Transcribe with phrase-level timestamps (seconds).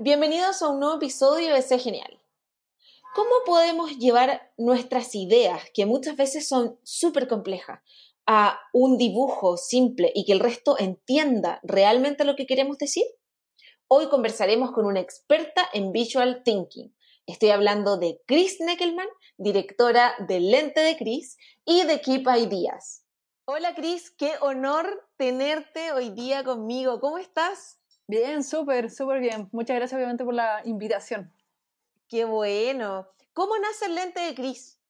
[0.00, 2.20] Bienvenidos a un nuevo episodio de Sé Genial.
[3.16, 7.80] ¿Cómo podemos llevar nuestras ideas, que muchas veces son súper complejas,
[8.24, 13.04] a un dibujo simple y que el resto entienda realmente lo que queremos decir?
[13.88, 16.94] Hoy conversaremos con una experta en Visual Thinking.
[17.26, 23.04] Estoy hablando de Chris Neckelman, directora de Lente de Chris y de Keep Ideas.
[23.46, 27.00] Hola Chris, qué honor tenerte hoy día conmigo.
[27.00, 27.77] ¿Cómo estás?
[28.08, 29.50] Bien, súper, súper bien.
[29.52, 31.30] Muchas gracias obviamente por la invitación.
[32.08, 33.06] Qué bueno.
[33.34, 34.80] ¿Cómo nace el Lente de Chris?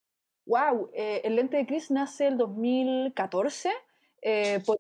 [0.47, 3.70] Wow, eh, el Lente de Chris nace el 2014
[4.23, 4.79] eh, por,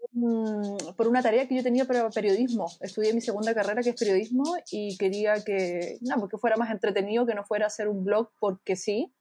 [0.96, 2.70] por, una tarea que yo tenía para periodismo.
[2.80, 7.26] Estudié mi segunda carrera, que es periodismo, y quería que, no, porque fuera más entretenido,
[7.26, 9.12] que no fuera hacer un blog porque sí,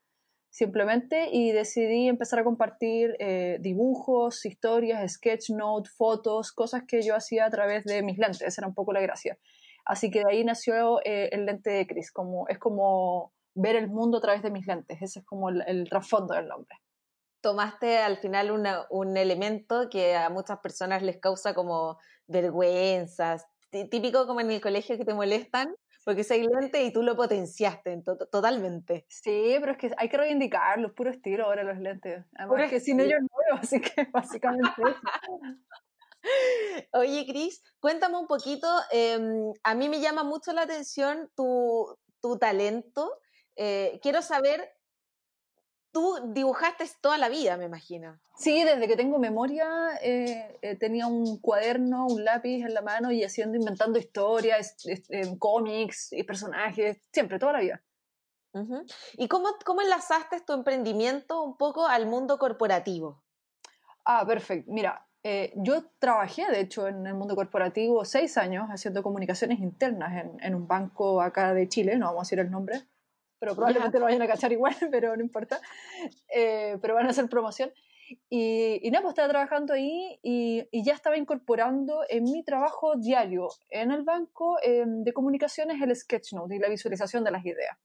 [0.58, 7.14] simplemente, y decidí empezar a compartir eh, dibujos, historias, sketch note, fotos, cosas que yo
[7.14, 9.38] hacía a través de mis lentes, esa era un poco la gracia.
[9.84, 13.88] Así que de ahí nació eh, el lente de Chris, como, es como ver el
[13.88, 16.74] mundo a través de mis lentes, ese es como el, el trasfondo del nombre.
[17.40, 18.50] Tomaste al final
[18.90, 24.98] un elemento que a muchas personas les causa como vergüenzas, típico como en el colegio
[24.98, 25.72] que te molestan
[26.08, 29.04] porque es lente y tú lo potenciaste totalmente.
[29.10, 32.24] Sí, pero es que hay que reivindicarlo, puro estilo ahora los lentes.
[32.34, 34.80] Además que sin ellos no veo, así que básicamente
[36.94, 42.38] Oye, Cris, cuéntame un poquito, em, a mí me llama mucho la atención tu, tu
[42.38, 43.20] talento.
[43.56, 44.66] Eh, quiero saber
[45.92, 48.18] tú dibujaste toda la vida, me imagino.
[48.36, 49.68] Sí, desde que tengo memoria
[50.02, 54.76] eh, eh, tenía un cuaderno, un lápiz en la mano y haciendo, inventando historias,
[55.38, 57.82] cómics y personajes, siempre, toda la vida.
[59.16, 63.22] ¿Y cómo, cómo enlazaste tu emprendimiento un poco al mundo corporativo?
[64.04, 64.72] Ah, perfecto.
[64.72, 70.24] Mira, eh, yo trabajé, de hecho, en el mundo corporativo seis años haciendo comunicaciones internas
[70.24, 72.82] en, en un banco acá de Chile, no vamos a decir el nombre,
[73.38, 75.60] pero probablemente lo vayan a cachar igual, pero no importa.
[76.34, 77.70] Eh, pero van a hacer promoción.
[78.30, 82.96] Y, y nada, pues estaba trabajando ahí y, y, ya estaba incorporando en mi trabajo
[82.96, 87.76] diario en el banco em, de comunicaciones el sketchnote y la visualización de las ideas.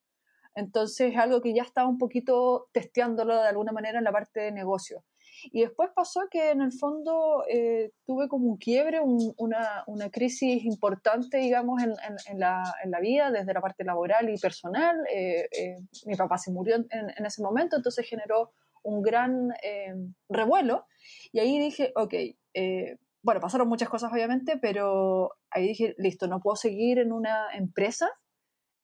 [0.55, 4.39] Entonces es algo que ya estaba un poquito testeándolo de alguna manera en la parte
[4.39, 5.03] de negocio.
[5.51, 10.63] Y después pasó que en el fondo eh, tuve como un quiebre, una, una, crisis
[10.65, 11.93] importante, digamos, en,
[12.27, 14.95] en, la, en, la, vida, desde la parte laboral y personal.
[15.13, 18.51] Eh, eh, mi papá se murió en, ese momento, entonces generó
[18.83, 19.49] un gran
[20.29, 20.85] revuelo.
[21.31, 22.13] Y ahí dije, ok,
[23.21, 28.09] bueno, pasaron muchas cosas obviamente, pero ahí dije, listo, no puedo seguir en una empresa.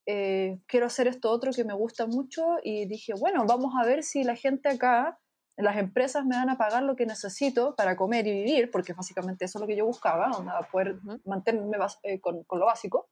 [0.05, 4.23] quiero hacer esto otro que me gusta mucho y dije, bueno, vamos a ver si
[4.23, 5.19] la gente acá
[5.61, 9.45] las empresas me van a pagar lo que necesito para comer y vivir, porque básicamente
[9.45, 10.31] eso es lo que yo buscaba,
[10.71, 13.09] poder mantenerme eh, con, lo básico,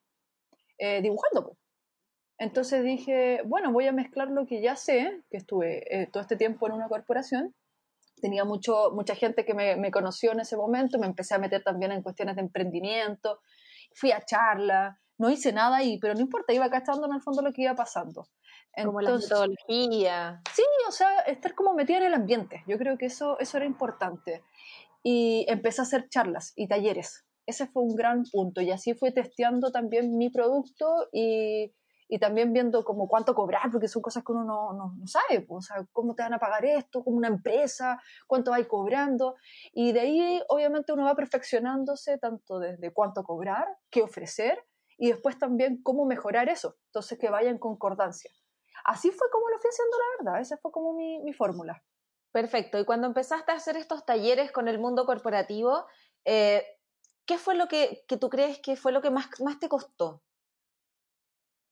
[0.77, 1.57] eh, dibujando.
[2.37, 6.37] Entonces dije, bueno, voy a mezclar lo que ya sé, que estuve eh, todo este
[6.37, 7.53] tiempo en una corporación,
[8.21, 11.63] tenía mucho, mucha gente que me, me, conoció en ese momento, me empecé a meter
[11.63, 13.41] también en cuestiones de emprendimiento,
[13.93, 17.41] fui a charla, no hice nada ahí, pero no importa, iba cachando en el fondo
[17.41, 18.27] lo que iba pasando
[18.83, 20.41] como la metodología.
[20.53, 22.63] Sí, o sea, estar como metida en el ambiente.
[22.67, 24.43] Yo creo que eso, eso era importante.
[25.03, 27.25] Y empecé a hacer charlas y talleres.
[27.45, 28.61] Ese fue un gran punto.
[28.61, 31.73] Y así fui testeando también mi producto y,
[32.09, 35.41] y también viendo como cuánto cobrar, porque son cosas que uno no, no, no sabe.
[35.41, 39.35] Pues, o sea, cómo te van a pagar esto, como una empresa, cuánto va cobrando.
[39.71, 44.59] Y de ahí, obviamente, uno va perfeccionándose tanto desde cuánto cobrar, qué ofrecer,
[44.97, 46.75] y después también cómo mejorar eso.
[46.87, 48.31] Entonces, que vaya en concordancia
[48.85, 50.41] así fue como lo fui haciendo, la verdad.
[50.41, 51.83] Esa fue como mi, mi fórmula.
[52.31, 52.79] Perfecto.
[52.79, 55.85] Y cuando empezaste a hacer estos talleres con el mundo corporativo,
[56.25, 56.63] eh,
[57.25, 60.21] ¿qué fue lo que, que, tú crees que fue lo que más, más te costó?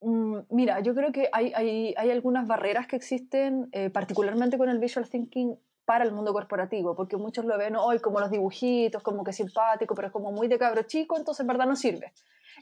[0.01, 4.69] Mm, mira, yo creo que hay, hay, hay algunas barreras que existen, eh, particularmente con
[4.69, 9.03] el visual thinking para el mundo corporativo, porque muchos lo ven hoy como los dibujitos,
[9.03, 12.13] como que simpático, pero es como muy de cabro chico, entonces en verdad no sirve.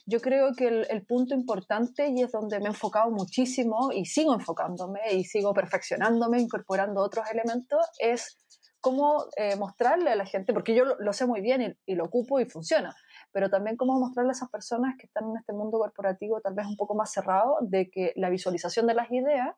[0.06, 4.34] Yo creo que el, punto importante, y es donde me he enfocado muchísimo y sigo
[4.34, 8.38] enfocándome y sigo perfeccionándome, incorporando otros elementos, es
[8.81, 12.42] cómo eh, mostrarle a la gente, porque yo lo, sé muy bien y, lo ocupo
[12.42, 12.94] y funciona,
[13.31, 16.66] pero también cómo mostrarle a esas personas que están en este mundo corporativo tal vez
[16.68, 19.56] un poco más cerrado de que la visualización de las ideas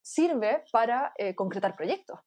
[0.00, 2.20] sirve para eh, concretar proyectos.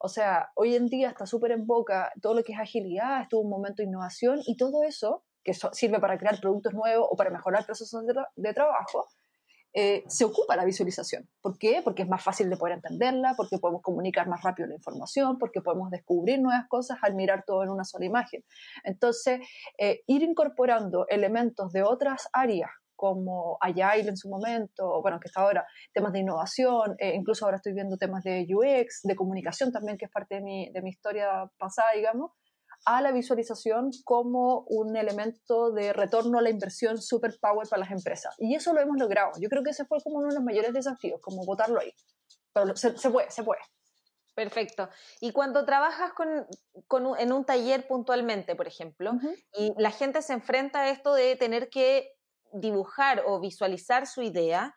[0.00, 3.42] O sea, hoy en día está súper en boca todo lo que es agilidad, estuvo
[3.42, 7.30] un momento de innovación y todo eso, que sirve para crear productos nuevos o para
[7.30, 8.04] mejorar procesos
[8.36, 9.06] de trabajo,
[9.74, 11.28] eh, se ocupa la visualización.
[11.40, 11.82] ¿Por qué?
[11.84, 15.60] Porque es más fácil de poder entenderla, porque podemos comunicar más rápido la información, porque
[15.60, 18.44] podemos descubrir nuevas cosas al mirar todo en una sola imagen.
[18.84, 19.40] Entonces,
[19.78, 25.42] eh, ir incorporando elementos de otras áreas como Agile en su momento, bueno, que está
[25.42, 29.96] ahora, temas de innovación, eh, incluso ahora estoy viendo temas de UX, de comunicación también,
[29.96, 32.32] que es parte de mi, de mi historia pasada, digamos,
[32.84, 38.34] a la visualización como un elemento de retorno a la inversión superpower para las empresas.
[38.38, 39.32] Y eso lo hemos logrado.
[39.40, 41.92] Yo creo que ese fue como uno de los mayores desafíos, como votarlo ahí.
[42.52, 43.60] Pero se, puede, se puede.
[44.34, 44.88] Perfecto.
[45.20, 46.46] Y cuando trabajas con,
[46.86, 49.12] con en un taller puntualmente, por ejemplo,
[49.52, 52.12] y la gente se enfrenta a esto de tener que
[52.52, 54.74] dibujar o visualizar su idea,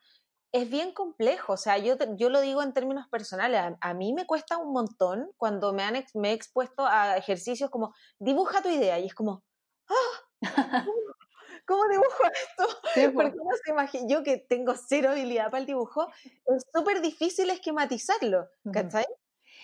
[0.51, 4.25] es bien complejo, o sea, yo, yo lo digo en términos personales, a, mí me
[4.25, 8.99] cuesta un montón cuando me, han me he expuesto a ejercicios como, dibuja tu idea,
[8.99, 9.43] y es como,
[9.89, 10.85] ¡ah!
[11.65, 13.13] ¿Cómo dibujo esto?
[13.13, 17.49] Porque no se imagina, yo que tengo cero habilidad para el dibujo, es súper difícil
[17.49, 19.05] esquematizarlo, ¿cachai?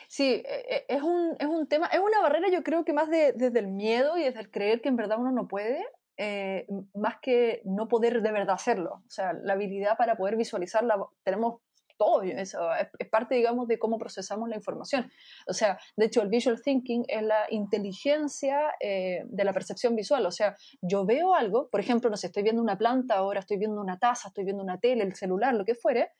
[0.07, 3.09] Sí, e, e, es un, es un tema, es una barrera yo creo que más
[3.09, 5.85] de, desde el miedo y desde el creer que en verdad uno no puede,
[6.17, 9.03] eh, más que no poder de verdad hacerlo.
[9.05, 11.61] O sea, la habilidad para poder visualizarla, tenemos
[11.97, 12.69] todo, eso
[12.99, 15.11] es, parte, digamos, de cómo procesamos la información.
[15.47, 20.25] O sea, de hecho, el visual thinking es la inteligencia eh, de la percepción visual.
[20.25, 23.57] O sea, yo veo algo, por ejemplo, no sé, estoy viendo una planta, ahora estoy
[23.57, 26.11] viendo una taza, estoy viendo una tele, el celular, lo que fuere,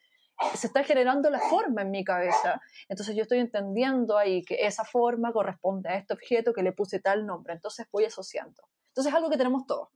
[0.55, 2.61] se está generando la forma en mi cabeza.
[2.89, 6.99] Entonces yo estoy entendiendo ahí que esa forma corresponde a este objeto que le puse
[6.99, 7.53] tal nombre.
[7.53, 8.63] Entonces voy asociando.
[8.97, 9.89] Entonces es algo que tenemos todos.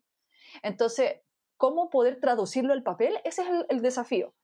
[0.61, 1.21] Entonces,
[1.57, 3.17] ¿cómo poder traducirlo al papel?
[3.23, 4.35] Ese es el, desafío.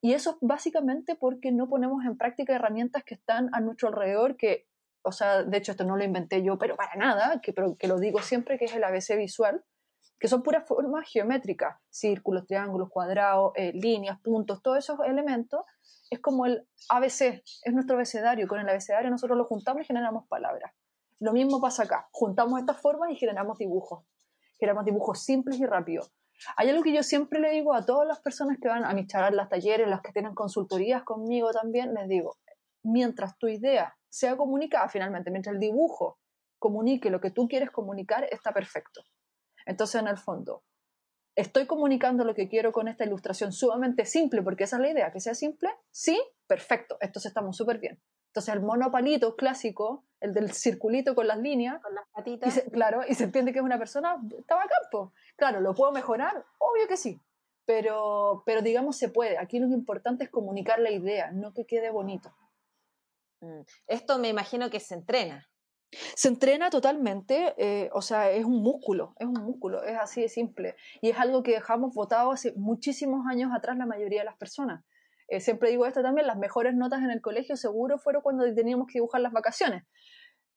[0.00, 4.38] Y eso es básicamente porque no ponemos en práctica herramientas que están a nuestro alrededor,
[4.38, 4.66] que,
[5.02, 7.88] o sea, de hecho esto no lo inventé yo, pero para nada, que, pero, que
[7.88, 9.62] lo digo siempre, que es el ABC visual,
[10.18, 15.60] que son puras formas geométricas, círculos, triángulos, cuadrados, eh, líneas, puntos, todos esos elementos,
[16.08, 18.48] es como el ABC, es nuestro abecedario.
[18.48, 20.72] Con el abecedario nosotros lo juntamos y generamos palabras.
[21.20, 22.08] Lo mismo pasa acá.
[22.12, 24.04] Juntamos estas formas y generamos dibujos.
[24.58, 26.12] Generamos dibujos simples y rápidos.
[26.56, 29.06] Hay algo que yo siempre le digo a todas las personas que van a mis
[29.06, 32.36] charlas, talleres, las que tienen consultorías conmigo también, les digo,
[32.82, 36.18] mientras tu idea sea comunicada finalmente, mientras el dibujo
[36.58, 39.02] comunique lo que tú quieres comunicar, está perfecto.
[39.66, 40.62] Entonces, en el fondo,
[41.34, 45.12] estoy comunicando lo que quiero con esta ilustración sumamente simple, porque esa es la idea,
[45.12, 48.00] que sea simple, sí, perfecto, entonces estamos súper bien.
[48.28, 52.62] Entonces el monopalito clásico, el del circulito con las líneas, con las patitas.
[52.72, 55.12] claro, y se entiende que es una persona, estaba a campo.
[55.36, 56.44] Claro, ¿lo puedo mejorar?
[56.58, 57.20] Obvio que sí,
[57.64, 59.38] pero, pero digamos se puede.
[59.38, 62.34] Aquí lo importante es comunicar la idea, no que quede bonito.
[63.40, 63.60] Mm.
[63.86, 65.48] Esto me imagino que se entrena.
[66.14, 70.28] Se entrena totalmente, eh, o sea, es un músculo, es un músculo, es así de
[70.28, 70.76] simple.
[71.00, 74.84] Y es algo que dejamos votado hace muchísimos años atrás la mayoría de las personas.
[75.28, 78.86] Eh, siempre digo esto también, las mejores notas en el colegio seguro fueron cuando teníamos
[78.86, 79.84] que dibujar las vacaciones.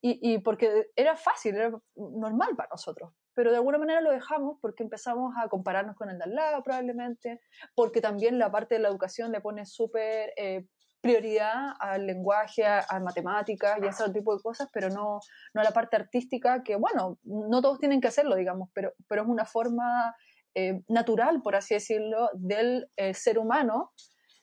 [0.02, 3.12] Y, porque era fácil, era normal para nosotros.
[3.34, 6.64] Pero de alguna manera lo dejamos porque empezamos a compararnos con el de al lado
[6.64, 7.42] probablemente,
[7.76, 10.66] porque también la parte de la educación le pone súper eh,
[11.02, 15.20] prioridad al lenguaje, a, matemáticas y a ese tipo de cosas, pero no,
[15.54, 19.24] no a la parte artística, que bueno, no todos tienen que hacerlo, digamos, pero, pero
[19.24, 20.16] es una forma
[20.56, 23.92] eh, natural, por así decirlo, del ser humano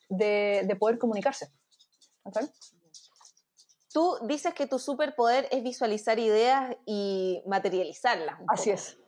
[0.08, 1.50] de, poder comunicarse.
[3.92, 8.38] Tú dices que tu superpoder es visualizar ideas y materializarlas.
[8.48, 8.98] Así es.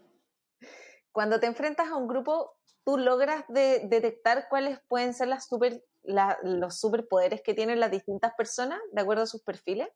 [1.12, 5.84] Cuando te enfrentas a un grupo, ¿tú logras detectar cuáles pueden ser las super,
[6.42, 9.88] los superpoderes que tienen las distintas personas de acuerdo a sus perfiles?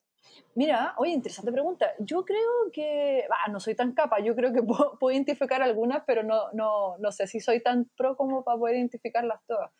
[0.55, 1.93] Mira, oye, interesante pregunta.
[1.99, 6.23] Yo creo que, no soy tan capa, yo creo que puedo, puedo identificar algunas, pero
[6.23, 9.71] no, no, no, sé si soy tan pro como para poder identificarlas todas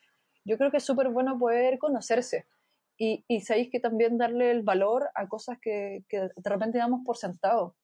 [0.45, 2.47] yo creo que es súper bueno poder conocerse
[2.97, 7.01] y, y sabéis que también darle el valor a cosas que, que de repente damos
[7.05, 7.75] por sentado.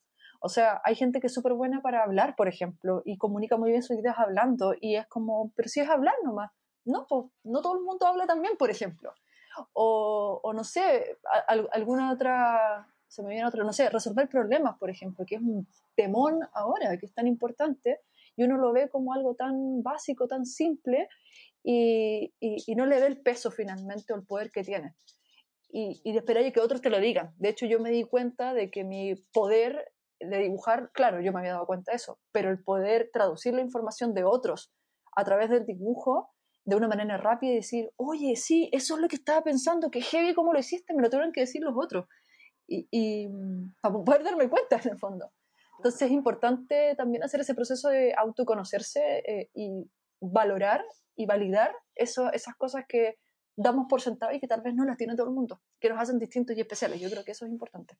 [0.40, 3.70] O sea, hay gente que es súper buena para hablar, por ejemplo, y comunica muy
[3.70, 6.52] bien sus ideas hablando, y es como, pero si es hablar nomás.
[6.84, 9.12] No, pues no todo el mundo habla también, por ejemplo.
[9.72, 11.18] O, o no sé,
[11.72, 15.66] alguna otra, se me viene otra, no sé, resolver problemas, por ejemplo, que es un
[15.96, 18.00] temón ahora, que es tan importante,
[18.36, 21.08] y uno lo ve como algo tan básico, tan simple,
[21.62, 24.94] y, y, no le ve el peso finalmente o el poder que tiene.
[25.70, 27.34] Y, y de esperar que otros te lo digan.
[27.36, 31.40] De hecho, yo me di cuenta de que mi poder de dibujar, claro, yo me
[31.40, 34.72] había dado cuenta de eso, pero el poder traducir la información de otros
[35.14, 36.30] a través del dibujo
[36.64, 40.02] de una manera rápida y decir, oye, sí, eso es lo que estaba pensando, que
[40.02, 42.06] heavy cómo lo hiciste, me lo tuvieron que decir los otros.
[42.66, 43.28] Y, y
[43.80, 45.32] para poder darme cuenta en el fondo.
[45.78, 49.88] Entonces es importante también hacer ese proceso de autoconocerse eh, y
[50.20, 50.84] valorar
[51.18, 53.18] y validar eso, esas cosas que
[53.56, 56.00] damos por sentado y que tal vez no las tiene todo el mundo, que nos
[56.00, 57.00] hacen distintos y especiales.
[57.00, 57.98] Yo creo que eso es importante.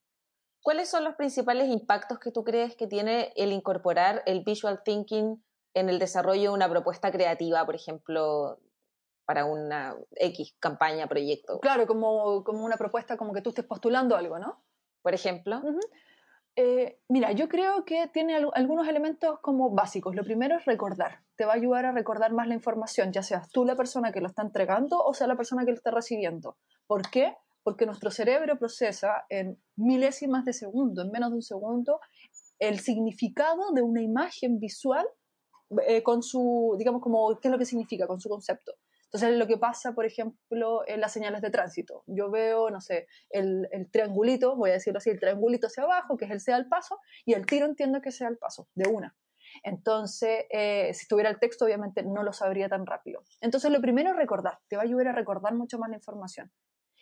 [0.63, 5.45] ¿Cuáles son los principales impactos que tú crees que tiene el incorporar el visual thinking
[5.75, 8.61] en el desarrollo de una propuesta creativa, por ejemplo,
[9.25, 11.59] para una X campaña, proyecto?
[11.59, 14.63] Claro, como, como una propuesta como que tú estés postulando algo, ¿no?
[15.03, 15.61] Por ejemplo.
[16.61, 20.17] Eh, mira, yo creo que tiene algunos elementos como básicos.
[20.17, 21.21] Lo primero es recordar.
[21.37, 24.21] Te va a ayudar a recordar más la información, ya seas tú la persona que
[24.21, 26.57] lo está entregando o sea la persona que lo está recibiendo.
[26.88, 27.37] ¿Por qué?
[27.62, 32.00] Porque nuestro cerebro procesa en milésimas de segundo, en menos de un segundo,
[32.59, 35.07] el significado de una imagen visual
[35.87, 38.09] eh, con su, digamos, como, ¿qué es lo que significa?
[38.09, 38.73] Con su concepto.
[39.11, 42.05] Entonces, lo que pasa, por ejemplo, en las señales de tránsito.
[42.07, 46.27] Yo veo, no sé, el, triangulito, voy a decirlo así, el triangulito hacia abajo, que
[46.27, 49.17] es el sea al paso, y el tiro entiendo que sea el paso, de una.
[49.62, 53.23] Entonces, eh, si tuviera el texto, obviamente no lo sabría tan rápido.
[53.41, 56.53] Entonces, lo primero es recordar, te va a ayudar a recordar mucho más la información.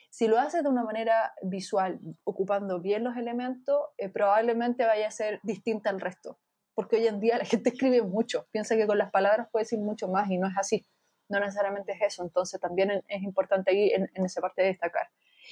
[0.08, 5.10] Si lo haces de una manera visual, ocupando bien los elementos, eh, probablemente vaya a
[5.10, 6.38] ser distinta al resto.
[6.72, 9.80] Porque hoy en día la gente escribe mucho, piensa que con las palabras puede decir
[9.80, 10.86] mucho más y no es así
[11.28, 15.08] no necesariamente es eso, entonces también es importante ahí en, esa parte de destacar.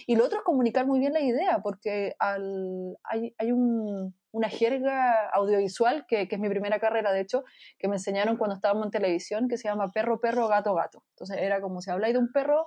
[0.06, 4.48] Y lo otro es comunicar muy bien la idea, porque al, hay, hay un, una
[4.48, 7.44] jerga audiovisual, que, que, es mi primera carrera, de hecho,
[7.78, 11.04] que me enseñaron cuando estábamos en televisión, que se llama perro, perro, gato, gato.
[11.10, 12.66] Entonces era como si habláis de un perro,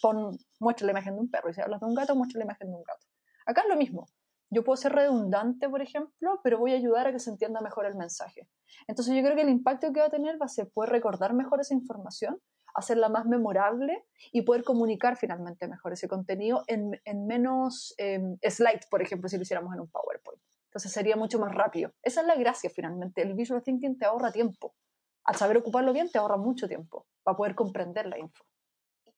[0.00, 2.44] pon, muestra la imagen de un perro, y si hablas de un gato, muestra la
[2.44, 3.06] imagen de un gato.
[3.46, 4.06] Acá es lo mismo.
[4.50, 7.86] Yo puedo ser redundante, por ejemplo, pero voy a ayudar a que se entienda mejor
[7.86, 8.48] el mensaje.
[8.86, 11.34] Entonces yo creo que el impacto que va a tener va a ser poder recordar
[11.34, 12.40] mejor esa información,
[12.74, 19.02] hacerla más memorable y poder comunicar finalmente mejor ese contenido en, menos em, slides, por
[19.02, 20.40] ejemplo, si lo hiciéramos en un PowerPoint.
[20.68, 21.92] Entonces sería mucho más rápido.
[22.02, 23.22] Esa es la gracia finalmente.
[23.22, 24.74] El visual thinking te ahorra tiempo.
[25.24, 28.44] Al saber ocuparlo bien, te ahorra mucho tiempo para poder comprender la info.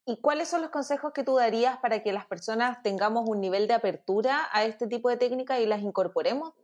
[0.07, 3.69] ¿Y cuáles son los consejos que tú darías para que las personas tengamos un nivel
[3.69, 6.54] de apertura a este tipo de técnicas y las incorporemos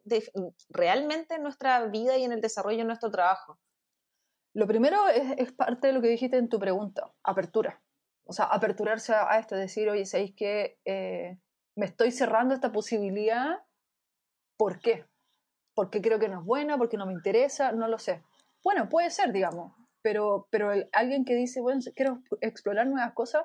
[0.70, 3.58] realmente en nuestra vida y en el desarrollo de nuestro trabajo?
[4.54, 7.82] Lo primero es, parte de lo que dijiste en tu pregunta, apertura.
[8.24, 11.38] O sea, aperturarse a, esto, decir, oye, ¿sabéis que eh,
[11.76, 13.62] me estoy cerrando esta posibilidad?
[14.56, 15.04] ¿Por qué?
[15.74, 16.78] ¿Porque creo que no es buena?
[16.78, 17.70] ¿Porque no me interesa?
[17.72, 18.24] No lo sé.
[18.64, 19.74] Bueno, puede ser, digamos
[20.06, 23.42] pero, pero alguien que dice, bueno, quiero explorar nuevas cosas,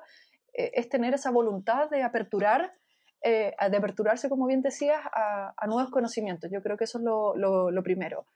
[0.52, 2.72] eh, es tener esa voluntad de aperturar,
[3.20, 6.52] eh, de aperturarse, como bien decías, a, nuevos conocimientos.
[6.52, 8.26] Yo creo que eso es lo, primero.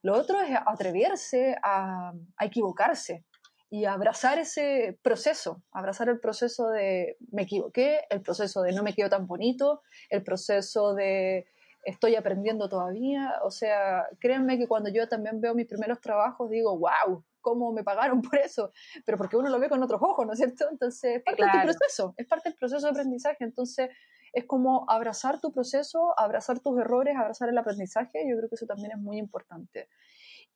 [0.00, 3.26] Lo otro es atreverse a, equivocarse
[3.68, 8.94] y abrazar ese proceso, abrazar el proceso de me equivoqué, el proceso de no me
[8.94, 11.44] quedo tan bonito, el proceso de
[11.84, 13.40] estoy aprendiendo todavía.
[13.42, 17.84] O sea, créanme que cuando yo también veo mis primeros trabajos digo, wow, cómo me
[17.84, 18.72] pagaron por eso,
[19.04, 20.66] pero porque uno lo ve con otros ojos, ¿no es cierto?
[20.70, 23.90] Entonces, es parte del proceso, es parte del proceso de aprendizaje, entonces
[24.32, 28.66] es como abrazar tu proceso, abrazar tus errores, abrazar el aprendizaje, yo creo que eso
[28.66, 29.88] también es muy importante.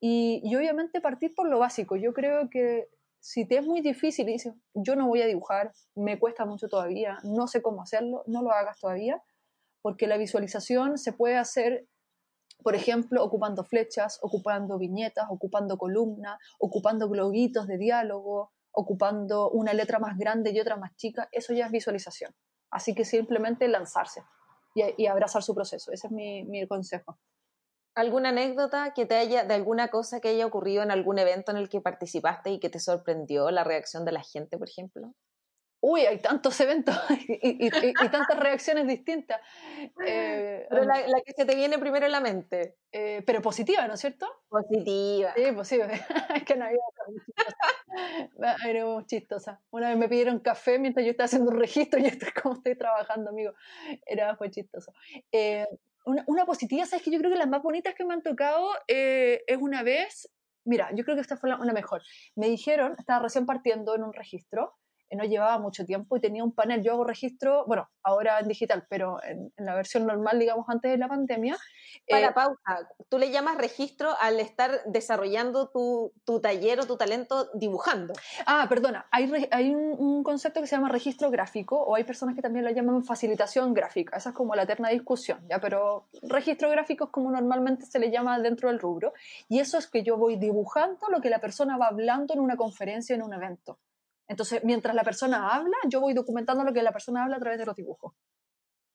[0.01, 2.89] Y, y obviamente partir por lo básico, yo creo que
[3.21, 6.69] si te es muy difícil y dices, yo no voy a dibujar, me cuesta mucho
[6.69, 9.23] todavía, no sé cómo hacerlo, no lo hagas todavía,
[9.89, 11.89] porque la visualización se puede hacer
[12.63, 19.99] por ejemplo, ocupando flechas, ocupando viñetas, ocupando columnas, ocupando globitos de diálogo, ocupando una letra
[19.99, 22.35] más grande y otra más chica, eso ya es visualización.
[22.71, 24.23] Así que simplemente lanzarse
[24.75, 25.91] y, abrazar su proceso.
[25.91, 27.19] Ese es mi, mi, consejo.
[27.95, 31.57] ¿Alguna anécdota que te haya, de alguna cosa que haya ocurrido en algún evento en
[31.57, 35.15] el que participaste y que te sorprendió la reacción de la gente, por ejemplo?
[35.81, 36.97] Uy, hay tantos eventos
[37.29, 37.71] y,
[38.11, 39.41] tantas reacciones distintas.
[40.05, 42.77] Eh, pero la, que se te viene primero en la mente.
[42.91, 44.27] Eh, pero positiva, ¿no es cierto?
[44.49, 45.35] Positiva.
[45.37, 45.89] Sí, positiva.
[46.35, 46.79] es que no había
[48.67, 49.61] Era muy chistosa.
[49.71, 52.55] Una vez me pidieron café mientras yo estaba haciendo un registro y esto es como
[52.57, 53.53] estoy trabajando, amigo.
[54.07, 54.93] Era muy chistoso.
[55.33, 55.67] Eh,
[56.27, 59.59] una, positiva, ¿sabes que Yo creo que las más bonitas que me han tocado es
[59.61, 60.31] una vez,
[60.65, 62.01] mira, yo creo que esta fue una mejor.
[62.35, 64.79] Me dijeron, estaba recién partiendo en un registro,
[65.17, 66.83] no llevaba mucho tiempo y tenía un panel.
[66.83, 70.99] Yo hago registro, bueno, ahora en digital, pero en, la versión normal, digamos, antes de
[70.99, 71.57] la pandemia.
[72.09, 76.97] Para eh, pausa, tú le llamas registro al estar desarrollando tu, tu, taller o tu
[76.97, 78.15] talento dibujando.
[78.47, 82.43] Ah, perdona, hay, hay un, concepto que se llama registro gráfico o hay personas que
[82.43, 84.17] también lo llaman facilitación gráfica.
[84.17, 85.61] Esa es como la eterna discusión, ¿ya?
[85.61, 89.13] Pero registro gráfico es como normalmente se le llama dentro del rubro.
[89.49, 92.57] Y eso es que yo voy dibujando lo que la persona va hablando en una
[92.57, 93.79] conferencia, en un evento.
[94.29, 97.59] Entonces, mientras la persona habla, yo voy documentando lo que la persona habla a través
[97.59, 98.13] de los dibujos.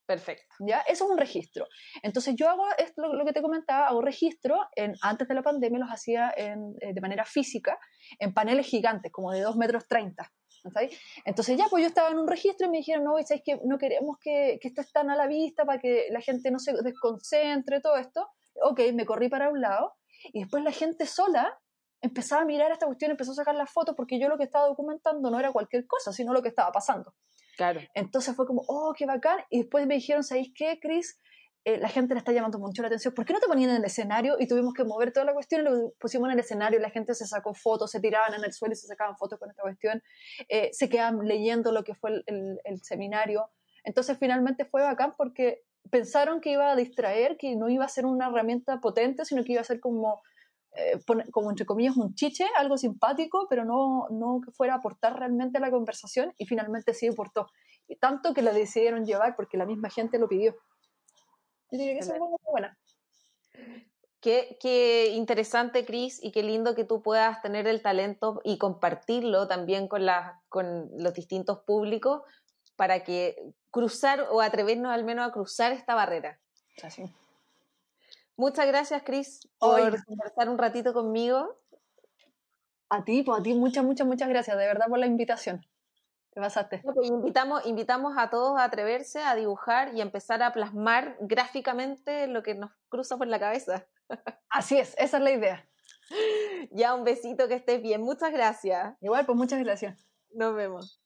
[0.05, 0.55] Perfecto.
[0.59, 0.81] ¿Ya?
[0.81, 1.65] Eso es un registro.
[2.01, 5.79] Entonces, yo hago esto, lo, que te comentaba, hago registro, en, antes de la pandemia
[5.79, 7.79] los hacía en, eh, de manera física,
[8.19, 10.29] en paneles gigantes, como de 2 metros 30.
[11.25, 13.77] Entonces ya, pues yo estaba en un registro y me dijeron, no, ¿sabes que no
[13.77, 16.73] queremos que, que esto esté tan a la vista para que la gente no se
[16.83, 18.29] desconcentre, todo esto?
[18.61, 19.95] Ok, me corrí para un lado
[20.31, 21.59] y después la gente sola
[22.03, 24.67] empezaba a mirar esta cuestión, empezó a sacar las fotos porque yo lo que estaba
[24.67, 27.15] documentando no era cualquier cosa, sino lo que estaba pasando.
[27.55, 27.79] Claro.
[27.95, 29.39] Entonces fue como, oh, qué bacán.
[29.49, 31.19] Y después me dijeron, ¿sabéis qué, Chris?
[31.65, 33.13] Eh, la gente le está llamando mucho la atención.
[33.13, 35.61] ¿Por qué no te ponían en el escenario y tuvimos que mover toda la cuestión?
[35.61, 38.43] Y lo pusimos en el escenario y la gente se sacó fotos, se tiraban en
[38.43, 40.03] el suelo y se sacaban fotos con esta cuestión.
[40.49, 43.49] Eh, se quedaban leyendo lo que fue el, el seminario.
[43.85, 48.05] Entonces finalmente fue bacán porque pensaron que iba a distraer, que no iba a ser
[48.05, 50.21] una herramienta potente, sino que iba a ser como
[50.75, 50.99] eh,
[51.31, 55.59] como entre comillas un chiche, algo simpático, pero no, no que fuera a aportar realmente
[55.59, 57.47] a la conversación y finalmente sí aportó.
[57.87, 60.55] Y tanto que la decidieron llevar porque la misma gente lo pidió.
[61.71, 62.77] Yo diría que es muy buena.
[64.19, 69.47] Qué, qué, interesante, Cris, y qué lindo que tú puedas tener el talento y compartirlo
[69.47, 72.21] también con, la, con los distintos públicos
[72.75, 73.35] para que
[73.69, 76.39] cruzar o atrevernos al menos a cruzar esta barrera.
[76.81, 77.03] Así.
[78.35, 81.59] Muchas gracias, Cris, por conversar un ratito conmigo.
[82.89, 85.65] A ti, pues a ti, muchas, muchas, muchas gracias, de verdad, por la invitación.
[86.31, 86.81] Te pasaste.
[86.83, 92.41] Pues invitamos, invitamos a todos a atreverse a dibujar y empezar a plasmar gráficamente lo
[92.41, 93.87] que nos cruza por la cabeza.
[94.49, 95.69] Así es, esa es la idea.
[96.71, 98.01] Ya, un besito, que estés bien.
[98.01, 98.95] Muchas gracias.
[99.01, 100.07] Igual, pues muchas gracias.
[100.31, 101.02] Nos vemos.